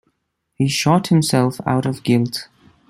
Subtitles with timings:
[0.55, 2.47] He shot himself out of guilt.